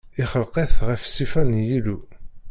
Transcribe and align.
ixelq-it 0.23 0.73
ɣef 0.87 1.01
ṣṣifa 1.09 1.43
n 1.43 1.51
Yillu. 1.67 1.99